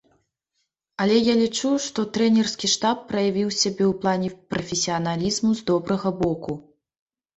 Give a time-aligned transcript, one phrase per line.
[1.03, 6.61] Але я лічу, што трэнерскі штаб праявіў сябе ў плане прафесіяналізму з добрага боку.